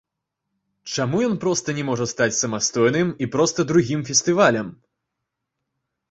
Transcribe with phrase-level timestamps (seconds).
[0.93, 4.67] Чаму ён проста не можа стаць самастойным, і проста другім фестывалем?